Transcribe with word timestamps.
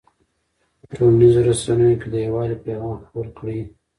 په 0.87 0.91
ټولنیزو 0.97 1.39
رسنیو 1.49 1.99
کې 2.01 2.07
د 2.13 2.15
یووالي 2.25 2.57
پیغام 2.65 2.95
خپور 3.05 3.25
کړئ. 3.37 3.59